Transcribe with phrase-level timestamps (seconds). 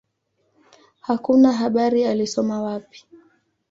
[1.01, 3.05] Hakuna habari alisoma wapi.